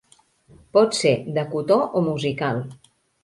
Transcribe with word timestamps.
Pot 0.77 0.97
ser 0.99 1.11
de 1.37 1.43
cotó 1.53 1.77
o 1.99 2.03
musical. 2.09 2.65